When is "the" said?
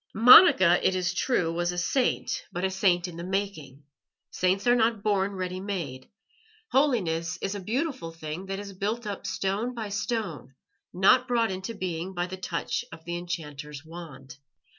3.17-3.23, 12.25-12.35, 13.05-13.15